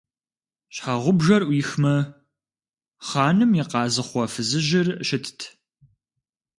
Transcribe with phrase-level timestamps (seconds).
[0.73, 1.95] Щхьэгъубжэр Ӏуихмэ,
[3.07, 5.39] хъаным и къазыхъуэ фызыжьыр щытт.